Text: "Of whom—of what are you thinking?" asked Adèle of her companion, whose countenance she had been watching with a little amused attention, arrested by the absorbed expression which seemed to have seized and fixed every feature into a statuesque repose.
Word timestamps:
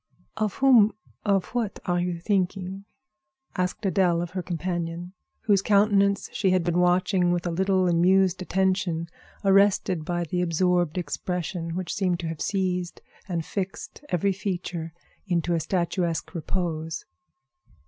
"Of 0.35 0.55
whom—of 0.55 1.45
what 1.53 1.79
are 1.85 1.99
you 1.99 2.17
thinking?" 2.19 2.85
asked 3.55 3.83
Adèle 3.83 4.23
of 4.23 4.31
her 4.31 4.41
companion, 4.41 5.13
whose 5.41 5.61
countenance 5.61 6.27
she 6.33 6.49
had 6.49 6.63
been 6.63 6.79
watching 6.79 7.31
with 7.31 7.45
a 7.45 7.51
little 7.51 7.87
amused 7.87 8.41
attention, 8.41 9.09
arrested 9.45 10.03
by 10.03 10.23
the 10.23 10.41
absorbed 10.41 10.97
expression 10.97 11.75
which 11.75 11.93
seemed 11.93 12.19
to 12.21 12.27
have 12.29 12.41
seized 12.41 13.01
and 13.27 13.45
fixed 13.45 14.03
every 14.09 14.33
feature 14.33 14.91
into 15.27 15.53
a 15.53 15.59
statuesque 15.59 16.33
repose. 16.33 17.05